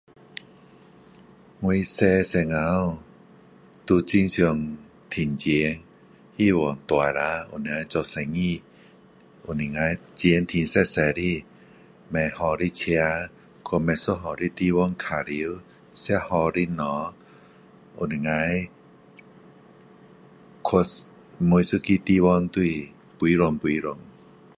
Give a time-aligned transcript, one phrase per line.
[1.59, 2.59] 我小时候，
[3.85, 4.35] 都很想
[5.11, 5.79] 赚钱。
[6.35, 7.21] 希望大了
[7.59, 8.63] 能够做生意，
[9.47, 9.79] 又能够
[10.15, 11.45] 钱赚多多的。
[12.09, 12.97] 买好的车，去
[13.63, 15.21] 不一样的地方玩耍。
[15.93, 17.13] 吃好的东西，能
[18.23, 18.25] 够
[20.81, 22.69] 去每个地方，都是
[23.19, 23.95] 飞哢飞哢。